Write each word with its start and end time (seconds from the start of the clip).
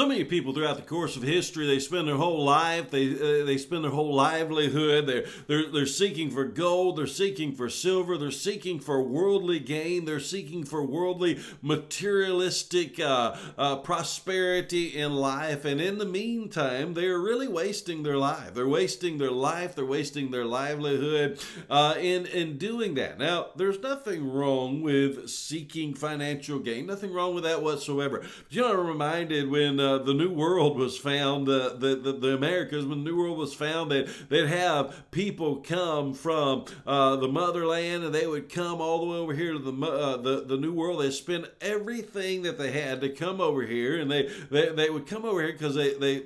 So 0.00 0.06
many 0.06 0.24
people 0.24 0.54
throughout 0.54 0.76
the 0.76 0.82
course 0.82 1.14
of 1.14 1.22
history, 1.22 1.66
they 1.66 1.78
spend 1.78 2.08
their 2.08 2.16
whole 2.16 2.42
life, 2.42 2.90
they 2.90 3.10
uh, 3.12 3.44
they 3.44 3.58
spend 3.58 3.84
their 3.84 3.90
whole 3.90 4.14
livelihood, 4.14 5.06
they're, 5.06 5.26
they're, 5.46 5.70
they're 5.70 5.84
seeking 5.84 6.30
for 6.30 6.46
gold, 6.46 6.96
they're 6.96 7.06
seeking 7.06 7.52
for 7.52 7.68
silver, 7.68 8.16
they're 8.16 8.30
seeking 8.30 8.80
for 8.80 9.02
worldly 9.02 9.58
gain, 9.58 10.06
they're 10.06 10.18
seeking 10.18 10.64
for 10.64 10.82
worldly 10.82 11.38
materialistic 11.60 12.98
uh, 12.98 13.36
uh, 13.58 13.76
prosperity 13.76 14.86
in 14.86 15.12
life. 15.16 15.66
And 15.66 15.82
in 15.82 15.98
the 15.98 16.06
meantime, 16.06 16.94
they 16.94 17.04
are 17.04 17.20
really 17.20 17.48
wasting 17.48 18.02
their 18.02 18.16
life. 18.16 18.54
They're 18.54 18.66
wasting 18.66 19.18
their 19.18 19.30
life, 19.30 19.74
they're 19.74 19.84
wasting 19.84 20.30
their 20.30 20.46
livelihood 20.46 21.38
uh, 21.68 21.96
in, 21.98 22.24
in 22.24 22.56
doing 22.56 22.94
that. 22.94 23.18
Now, 23.18 23.48
there's 23.54 23.80
nothing 23.80 24.32
wrong 24.32 24.80
with 24.80 25.28
seeking 25.28 25.92
financial 25.92 26.58
gain, 26.58 26.86
nothing 26.86 27.12
wrong 27.12 27.34
with 27.34 27.44
that 27.44 27.62
whatsoever. 27.62 28.20
But 28.20 28.30
you 28.48 28.62
know, 28.62 28.72
I'm 28.72 28.86
reminded 28.86 29.50
when 29.50 29.89
uh, 29.90 29.98
the 29.98 30.14
New 30.14 30.32
World 30.32 30.78
was 30.78 30.96
found, 30.96 31.48
uh, 31.48 31.74
the, 31.74 31.96
the, 31.96 32.12
the 32.12 32.34
Americas, 32.34 32.86
when 32.86 33.02
the 33.02 33.10
New 33.10 33.16
World 33.16 33.38
was 33.38 33.54
found, 33.54 33.90
they'd 33.90 34.46
have 34.46 35.10
people 35.10 35.56
come 35.56 36.14
from 36.14 36.64
uh, 36.86 37.16
the 37.16 37.28
motherland 37.28 38.04
and 38.04 38.14
they 38.14 38.26
would 38.26 38.48
come 38.48 38.80
all 38.80 39.00
the 39.00 39.06
way 39.06 39.16
over 39.18 39.34
here 39.34 39.52
to 39.52 39.58
the, 39.58 39.86
uh, 39.86 40.16
the, 40.16 40.44
the 40.44 40.56
New 40.56 40.72
World. 40.72 41.00
They 41.00 41.10
spent 41.10 41.46
everything 41.60 42.42
that 42.42 42.58
they 42.58 42.70
had 42.70 43.00
to 43.00 43.08
come 43.08 43.40
over 43.40 43.62
here 43.62 43.98
and 43.98 44.10
they, 44.10 44.30
they, 44.50 44.70
they 44.70 44.90
would 44.90 45.06
come 45.06 45.24
over 45.24 45.42
here 45.42 45.52
because 45.52 45.74
they, 45.74 45.94
they 45.94 46.22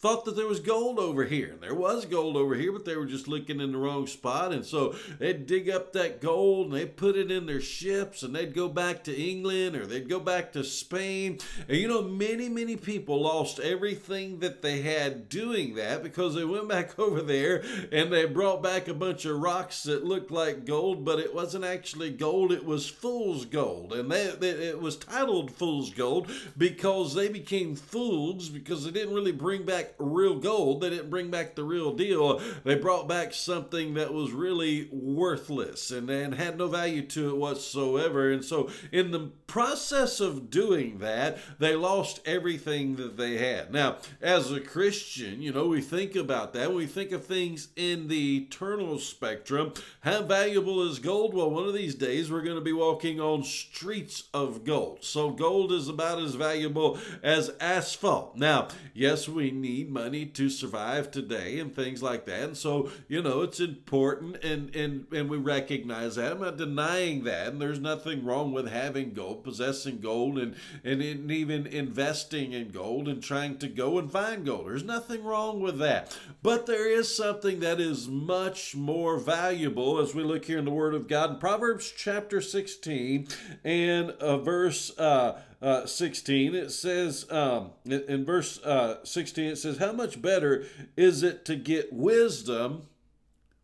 thought 0.00 0.24
that 0.24 0.36
there 0.36 0.46
was 0.46 0.60
gold 0.60 0.98
over 1.00 1.24
here. 1.24 1.50
And 1.50 1.60
there 1.60 1.74
was 1.74 2.04
gold 2.04 2.36
over 2.36 2.54
here, 2.54 2.70
but 2.70 2.84
they 2.84 2.96
were 2.96 3.06
just 3.06 3.26
looking 3.26 3.60
in 3.60 3.72
the 3.72 3.78
wrong 3.78 4.06
spot. 4.06 4.52
And 4.52 4.64
so 4.64 4.94
they'd 5.18 5.44
dig 5.46 5.68
up 5.68 5.92
that 5.92 6.20
gold 6.20 6.66
and 6.66 6.76
they'd 6.76 6.96
put 6.96 7.16
it 7.16 7.32
in 7.32 7.46
their 7.46 7.60
ships 7.60 8.22
and 8.22 8.32
they'd 8.32 8.54
go 8.54 8.68
back 8.68 9.02
to 9.04 9.16
England 9.16 9.74
or 9.74 9.86
they'd 9.86 10.08
go 10.08 10.20
back 10.20 10.52
to 10.52 10.62
Spain. 10.62 11.38
And 11.66 11.76
you 11.76 11.88
know, 11.88 12.02
many, 12.02 12.48
many 12.48 12.76
people 12.76 13.22
lost 13.22 13.58
everything 13.58 14.38
that 14.38 14.62
they 14.62 14.82
had 14.82 15.28
doing 15.28 15.74
that 15.74 16.04
because 16.04 16.36
they 16.36 16.44
went 16.44 16.68
back 16.68 16.96
over 16.98 17.20
there 17.20 17.64
and 17.90 18.12
they 18.12 18.24
brought 18.24 18.62
back 18.62 18.86
a 18.86 18.94
bunch 18.94 19.24
of 19.24 19.40
rocks 19.40 19.82
that 19.82 20.04
looked 20.04 20.30
like 20.30 20.64
gold, 20.64 21.04
but 21.04 21.18
it 21.18 21.34
wasn't 21.34 21.64
actually 21.64 22.10
gold, 22.10 22.52
it 22.52 22.64
was 22.64 22.88
fool's 22.88 23.44
gold. 23.46 23.92
And 23.92 24.12
they, 24.12 24.26
it 24.26 24.80
was 24.80 24.96
titled 24.96 25.50
fool's 25.50 25.90
gold 25.90 26.30
because 26.56 27.14
they 27.14 27.28
became 27.28 27.74
fools 27.74 28.48
because 28.48 28.84
they 28.84 28.92
didn't 28.92 29.14
really 29.14 29.32
bring 29.32 29.64
back 29.64 29.87
real 29.98 30.38
gold. 30.38 30.80
They 30.80 30.90
didn't 30.90 31.10
bring 31.10 31.30
back 31.30 31.54
the 31.54 31.64
real 31.64 31.92
deal. 31.92 32.40
They 32.64 32.74
brought 32.74 33.08
back 33.08 33.32
something 33.32 33.94
that 33.94 34.12
was 34.12 34.32
really 34.32 34.88
worthless 34.92 35.90
and, 35.90 36.10
and 36.10 36.34
had 36.34 36.58
no 36.58 36.68
value 36.68 37.02
to 37.08 37.30
it 37.30 37.36
whatsoever. 37.36 38.30
And 38.30 38.44
so, 38.44 38.70
in 38.92 39.10
the 39.10 39.30
process 39.46 40.20
of 40.20 40.50
doing 40.50 40.98
that, 40.98 41.38
they 41.58 41.74
lost 41.74 42.20
everything 42.26 42.96
that 42.96 43.16
they 43.16 43.38
had. 43.38 43.72
Now, 43.72 43.96
as 44.20 44.52
a 44.52 44.60
Christian, 44.60 45.40
you 45.42 45.52
know, 45.52 45.66
we 45.68 45.80
think 45.80 46.14
about 46.14 46.52
that. 46.54 46.72
We 46.72 46.86
think 46.86 47.12
of 47.12 47.24
things 47.24 47.68
in 47.76 48.08
the 48.08 48.38
eternal 48.38 48.98
spectrum. 48.98 49.72
How 50.00 50.22
valuable 50.22 50.82
is 50.88 50.98
gold? 50.98 51.34
Well, 51.34 51.50
one 51.50 51.66
of 51.66 51.74
these 51.74 51.94
days 51.94 52.30
we're 52.30 52.42
going 52.42 52.56
to 52.56 52.62
be 52.62 52.72
walking 52.72 53.20
on 53.20 53.42
streets 53.42 54.24
of 54.34 54.64
gold. 54.64 55.04
So, 55.04 55.30
gold 55.30 55.72
is 55.72 55.88
about 55.88 56.20
as 56.20 56.34
valuable 56.34 56.98
as 57.22 57.50
asphalt. 57.60 58.36
Now, 58.36 58.68
yes, 58.94 59.28
we 59.28 59.50
need 59.50 59.77
need 59.78 59.90
money 59.90 60.26
to 60.26 60.50
survive 60.50 61.10
today 61.10 61.58
and 61.58 61.74
things 61.74 62.02
like 62.02 62.26
that. 62.26 62.42
And 62.42 62.56
so, 62.56 62.90
you 63.06 63.22
know, 63.22 63.42
it's 63.42 63.60
important 63.60 64.42
and, 64.44 64.74
and, 64.74 65.06
and 65.12 65.28
we 65.28 65.36
recognize 65.36 66.16
that. 66.16 66.32
I'm 66.32 66.40
not 66.40 66.56
denying 66.56 67.24
that. 67.24 67.48
And 67.48 67.60
there's 67.60 67.80
nothing 67.80 68.24
wrong 68.24 68.52
with 68.52 68.68
having 68.68 69.12
gold, 69.12 69.44
possessing 69.44 70.00
gold, 70.00 70.38
and, 70.38 70.56
and, 70.84 71.00
and 71.00 71.30
even 71.30 71.66
investing 71.66 72.52
in 72.52 72.70
gold 72.70 73.08
and 73.08 73.22
trying 73.22 73.58
to 73.58 73.68
go 73.68 73.98
and 73.98 74.10
find 74.10 74.44
gold. 74.44 74.66
There's 74.66 74.84
nothing 74.84 75.22
wrong 75.22 75.60
with 75.60 75.78
that. 75.78 76.16
But 76.42 76.66
there 76.66 76.90
is 76.90 77.14
something 77.14 77.60
that 77.60 77.80
is 77.80 78.08
much 78.08 78.74
more 78.74 79.18
valuable 79.18 79.98
as 79.98 80.14
we 80.14 80.22
look 80.22 80.44
here 80.44 80.58
in 80.58 80.64
the 80.64 80.70
Word 80.70 80.94
of 80.94 81.08
God. 81.08 81.30
In 81.30 81.36
Proverbs 81.38 81.92
chapter 81.96 82.40
16 82.40 83.28
and 83.64 84.10
uh, 84.10 84.38
verse 84.38 84.96
uh, 84.98 85.40
uh, 85.60 85.86
16, 85.86 86.54
it 86.54 86.70
says, 86.70 87.30
um, 87.30 87.70
in 87.84 88.24
verse 88.24 88.62
uh, 88.62 89.04
16, 89.04 89.44
it 89.44 89.56
says, 89.56 89.78
How 89.78 89.92
much 89.92 90.22
better 90.22 90.64
is 90.96 91.22
it 91.22 91.44
to 91.46 91.56
get 91.56 91.92
wisdom 91.92 92.82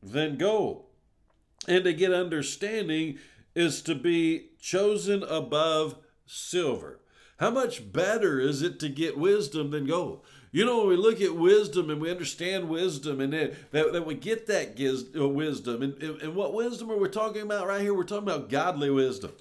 than 0.03 0.37
gold? 0.37 0.85
And 1.69 1.85
to 1.85 1.93
get 1.93 2.13
understanding 2.13 3.19
is 3.55 3.81
to 3.83 3.95
be 3.95 4.51
chosen 4.61 5.23
above 5.23 5.97
silver. 6.27 7.01
How 7.39 7.51
much 7.51 7.93
better 7.93 8.41
is 8.41 8.63
it 8.63 8.81
to 8.81 8.89
get 8.89 9.17
wisdom 9.17 9.71
than 9.71 9.87
gold? 9.87 10.25
You 10.51 10.65
know, 10.65 10.79
when 10.79 10.89
we 10.89 10.97
look 10.97 11.21
at 11.21 11.35
wisdom 11.35 11.91
and 11.91 12.01
we 12.01 12.11
understand 12.11 12.69
wisdom 12.69 13.21
and 13.21 13.33
that, 13.33 13.73
that, 13.73 13.93
that 13.93 14.07
we 14.07 14.15
get 14.15 14.47
that 14.47 14.79
uh, 15.17 15.29
wisdom, 15.29 15.83
and, 15.83 16.01
and 16.01 16.35
what 16.35 16.55
wisdom 16.55 16.91
are 16.93 16.97
we 16.97 17.09
talking 17.09 17.43
about 17.43 17.67
right 17.67 17.81
here? 17.81 17.93
We're 17.93 18.05
talking 18.05 18.29
about 18.29 18.51
godly 18.51 18.91
wisdom. 18.91 19.33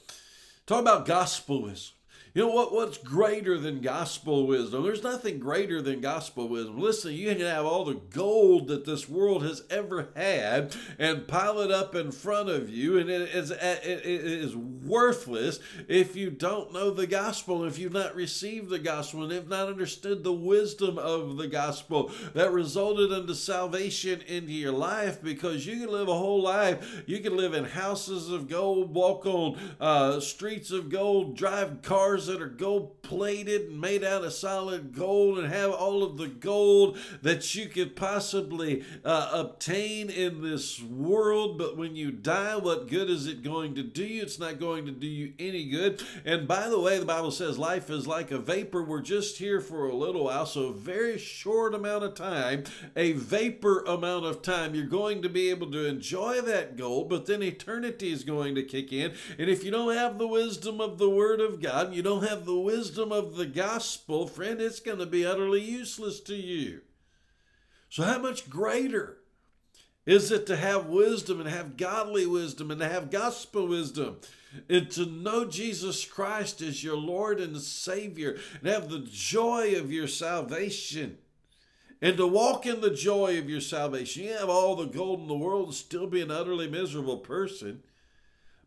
Talk 0.66 0.82
about 0.82 1.06
gospel 1.06 1.64
wisdom. 1.64 1.96
You 2.36 2.48
know 2.48 2.50
what? 2.50 2.74
What's 2.74 2.98
greater 2.98 3.60
than 3.60 3.82
gospel 3.82 4.48
wisdom? 4.48 4.82
There's 4.82 5.04
nothing 5.04 5.38
greater 5.38 5.84
than 5.84 6.02
gospel 6.02 6.48
wisdom. 6.48 6.80
Listen, 6.80 7.14
you 7.14 7.32
can 7.32 7.46
have 7.46 7.64
all 7.64 7.86
the 7.86 8.02
gold 8.10 8.70
that 8.70 8.86
this 8.86 9.08
world 9.08 9.44
has 9.44 9.62
ever 9.70 10.10
had 10.16 10.76
and 10.98 11.28
pile 11.28 11.60
it 11.60 11.70
up 11.70 11.94
in 11.94 12.12
front 12.12 12.50
of 12.50 12.72
you, 12.72 12.98
and 12.98 13.08
it 13.08 13.30
is, 13.36 13.52
it 13.52 13.62
is 13.84 14.56
worthless 14.56 15.60
if 15.88 16.16
you 16.16 16.32
don't 16.32 16.74
know 16.74 16.90
the 16.90 17.06
gospel, 17.06 17.66
if 17.66 17.78
you've 17.78 17.94
not 17.94 18.16
received 18.16 18.70
the 18.70 18.80
gospel, 18.80 19.22
and 19.22 19.32
have 19.32 19.48
not 19.48 19.68
understood 19.68 20.24
the 20.24 20.34
wisdom 20.34 20.98
of 20.98 21.38
the 21.38 21.48
gospel 21.48 22.12
that 22.34 22.52
resulted 22.52 23.12
into 23.12 23.36
salvation 23.36 24.22
into 24.22 24.52
your 24.54 24.72
life. 24.72 25.22
Because 25.22 25.68
you 25.68 25.78
can 25.78 25.92
live 25.92 26.08
a 26.08 26.18
whole 26.18 26.42
life, 26.42 27.04
you 27.06 27.20
can 27.20 27.38
live 27.38 27.54
in 27.54 27.66
houses 27.66 28.32
of 28.32 28.50
gold, 28.50 28.96
walk 28.96 29.28
on 29.28 29.56
uh, 29.80 30.20
streets 30.20 30.72
of 30.72 30.90
gold, 30.90 31.38
drive 31.38 31.84
cars 32.24 32.28
that 32.28 32.42
are 32.42 32.48
gold 32.48 33.02
plated 33.02 33.70
and 33.70 33.82
made 33.82 34.04
out 34.04 34.24
of 34.24 34.34
solid 34.34 34.94
gold 34.94 35.38
and 35.38 35.52
have 35.52 35.72
all 35.72 36.04
of 36.04 36.18
the 36.18 36.28
gold 36.28 36.98
that 37.22 37.54
you 37.56 37.68
could 37.68 37.96
possibly 37.96 38.84
uh, 39.04 39.30
obtain 39.34 40.10
in 40.10 40.42
this 40.42 40.82
world. 40.82 41.58
But 41.58 41.78
when 41.78 41.96
you 41.96 42.12
die, 42.12 42.56
what 42.56 42.88
good 42.88 43.10
is 43.10 43.28
it 43.28 43.44
going 43.44 43.76
to 43.76 43.84
do 43.84 44.04
you? 44.04 44.22
It's 44.22 44.40
not 44.40 44.60
going 44.60 44.86
to 44.86 44.92
do 44.92 45.08
you 45.08 45.34
any 45.40 45.70
good. 45.70 46.02
And 46.26 46.48
by 46.48 46.70
the 46.70 46.80
way, 46.80 46.98
the 46.98 47.06
Bible 47.06 47.32
says 47.32 47.58
life 47.58 47.90
is 47.90 48.08
like 48.08 48.32
a 48.32 48.40
vapor. 48.40 48.84
We're 48.84 49.02
just 49.02 49.38
here 49.38 49.60
for 49.60 49.88
a 49.88 49.96
little 49.96 50.26
while, 50.26 50.46
so 50.46 50.68
a 50.68 50.74
very 50.74 51.18
short 51.18 51.74
amount 51.74 52.04
of 52.04 52.16
time, 52.16 52.64
a 52.96 53.14
vapor 53.14 53.84
amount 53.86 54.26
of 54.26 54.42
time. 54.42 54.76
You're 54.76 54.86
going 54.86 55.22
to 55.22 55.30
be 55.30 55.50
able 55.50 55.72
to 55.72 55.86
enjoy 55.86 56.42
that 56.42 56.78
gold, 56.78 57.10
but 57.10 57.26
then 57.26 57.44
eternity 57.44 58.12
is 58.12 58.24
going 58.24 58.56
to 58.56 58.64
kick 58.64 58.94
in. 58.94 59.14
And 59.38 59.50
if 59.50 59.64
you 59.64 59.72
don't 59.72 59.96
have 59.96 60.18
the 60.18 60.28
wisdom 60.28 60.80
of 60.80 60.98
the 60.98 61.10
Word 61.10 61.42
of 61.42 61.62
God, 61.62 61.94
you 61.94 62.02
don't 62.02 62.13
don't 62.14 62.30
have 62.30 62.46
the 62.46 62.56
wisdom 62.56 63.12
of 63.12 63.36
the 63.36 63.46
gospel, 63.46 64.28
friend, 64.28 64.62
it's 64.62 64.80
going 64.80 65.00
to 65.00 65.06
be 65.06 65.26
utterly 65.26 65.62
useless 65.62 66.20
to 66.22 66.36
you. 66.36 66.82
So, 67.90 68.04
how 68.04 68.20
much 68.20 68.50
greater 68.50 69.18
is 70.06 70.32
it 70.32 70.46
to 70.48 70.56
have 70.56 70.88
wisdom 70.88 71.40
and 71.40 71.50
have 71.50 71.78
godly 71.78 72.26
wisdom 72.26 72.72
and 72.72 72.80
to 72.82 72.88
have 72.88 73.12
gospel 73.12 73.68
wisdom? 73.68 74.18
And 74.70 74.92
to 74.92 75.08
know 75.08 75.46
Jesus 75.46 76.06
Christ 76.06 76.62
as 76.62 76.84
your 76.84 76.98
Lord 76.98 77.40
and 77.40 77.58
Savior 77.58 78.38
and 78.60 78.72
have 78.72 78.88
the 78.88 79.00
joy 79.00 79.74
of 79.76 79.92
your 79.92 80.08
salvation 80.08 81.18
and 82.04 82.18
to 82.18 82.28
walk 82.28 82.68
in 82.68 82.82
the 82.82 82.92
joy 82.94 83.40
of 83.40 83.50
your 83.50 83.62
salvation. 83.62 84.26
You 84.26 84.34
have 84.34 84.50
all 84.50 84.76
the 84.76 84.86
gold 84.86 85.22
in 85.22 85.28
the 85.28 85.34
world 85.34 85.68
and 85.68 85.74
still 85.74 86.06
be 86.06 86.22
an 86.22 86.30
utterly 86.30 86.68
miserable 86.68 87.18
person. 87.18 87.82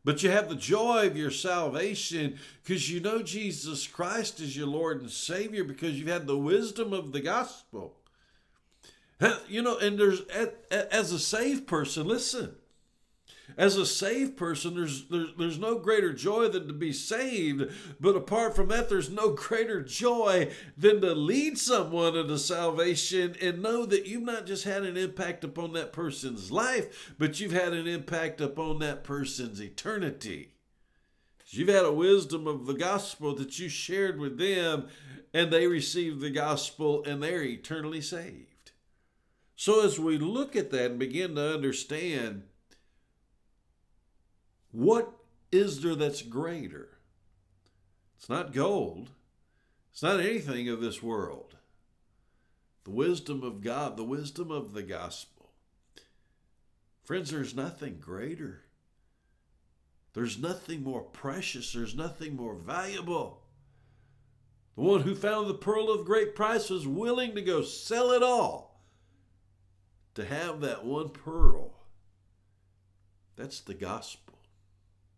But 0.07 0.23
you 0.23 0.31
have 0.31 0.49
the 0.49 0.55
joy 0.55 1.09
of 1.09 1.17
your 1.17 1.33
salvation 1.33 2.39
because 2.63 2.89
you 2.89 3.01
know 3.01 3.23
Jesus 3.23 3.89
Christ 3.89 4.39
is 4.39 4.57
your 4.57 4.69
Lord 4.69 5.01
and 5.01 5.11
Savior 5.11 5.65
because 5.65 5.99
you've 5.99 6.07
had 6.07 6.29
the 6.29 6.39
wisdom 6.39 6.93
of 6.93 7.11
the 7.11 7.19
gospel. 7.19 7.97
You 9.49 9.63
know, 9.63 9.77
and 9.79 9.99
there's, 9.99 10.21
as 10.71 11.11
a 11.11 11.19
saved 11.19 11.67
person, 11.67 12.07
listen, 12.07 12.55
as 13.57 13.77
a 13.77 13.87
saved 13.87 14.37
person, 14.37 14.75
there's, 14.75 15.07
there's, 15.07 15.29
there's 15.39 15.59
no 15.59 15.79
greater 15.79 16.13
joy 16.13 16.49
than 16.49 16.67
to 16.67 16.73
be 16.73 16.93
saved. 16.93 17.71
But 18.01 18.17
apart 18.17 18.57
from 18.57 18.69
that, 18.69 18.89
there's 18.89 19.11
no 19.11 19.31
greater 19.31 19.83
joy 19.83 20.51
than 20.77 21.01
to 21.01 21.15
lead 21.15 21.59
someone 21.59 22.17
into 22.17 22.39
salvation 22.39 23.37
and 23.41 23.63
know 23.63 23.87
that 23.87 24.07
you've 24.07 24.23
not 24.23 24.47
just 24.47 24.65
had 24.65 24.83
an 24.83 24.97
impact 24.97 25.45
upon 25.45 25.73
that 25.75 25.93
person's 25.93 26.51
life, 26.51 27.15
but 27.19 27.39
you've 27.39 27.53
had 27.53 27.73
an 27.73 27.87
impact 27.87 28.41
upon 28.41 28.81
that 28.81 29.05
person's 29.05 29.61
eternity. 29.63 30.53
You've 31.49 31.69
had 31.69 31.85
a 31.85 31.93
wisdom 31.93 32.47
of 32.49 32.67
the 32.67 32.75
gospel 32.75 33.35
that 33.37 33.59
you 33.59 33.69
shared 33.69 34.19
with 34.19 34.37
them, 34.39 34.89
and 35.33 35.53
they 35.53 35.67
received 35.67 36.21
the 36.21 36.31
gospel 36.31 37.05
and 37.05 37.23
they're 37.23 37.45
eternally 37.45 38.01
saved. 38.01 38.73
So, 39.55 39.85
as 39.85 39.99
we 39.99 40.19
look 40.19 40.55
at 40.57 40.71
that 40.73 40.91
and 40.91 40.99
begin 40.99 41.37
to 41.37 41.55
understand 41.55 42.43
what 44.77 45.11
is 45.51 45.81
there 45.81 45.95
that's 45.95 46.21
greater? 46.21 46.99
It's 48.19 48.29
not 48.29 48.53
gold. 48.53 49.09
It's 49.91 50.03
not 50.03 50.21
anything 50.21 50.69
of 50.69 50.83
this 50.83 51.03
world. 51.03 51.57
The 52.85 52.91
wisdom 52.91 53.43
of 53.43 53.63
God, 53.63 53.97
the 53.97 54.05
wisdom 54.05 54.51
of 54.51 54.75
the 54.75 54.83
gospel. 54.83 55.53
Friends, 57.05 57.31
there's 57.31 57.55
nothing 57.55 57.97
greater. 57.99 58.65
There's 60.13 60.39
nothing 60.39 60.83
more 60.83 61.03
precious. 61.05 61.73
There's 61.73 61.95
nothing 61.95 62.37
more 62.37 62.55
valuable. 62.55 63.45
The 64.75 64.83
one 64.83 65.01
who 65.01 65.15
found 65.15 65.49
the 65.49 65.55
pearl 65.55 65.91
of 65.91 66.05
great 66.05 66.35
price 66.35 66.69
was 66.69 66.87
willing 66.87 67.35
to 67.35 67.41
go 67.41 67.63
sell 67.63 68.11
it 68.11 68.23
all 68.23 68.83
to 70.17 70.27
have 70.27 70.61
that 70.61 70.85
one 70.85 71.09
pearl. 71.09 71.73
That's 73.37 73.61
the 73.61 73.73
gospel. 73.73 74.26